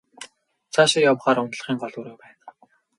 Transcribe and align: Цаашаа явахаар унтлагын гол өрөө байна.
Цаашаа 0.73 1.03
явахаар 1.09 1.37
унтлагын 1.43 1.77
гол 1.81 1.93
өрөө 1.99 2.15
байна. 2.23 2.37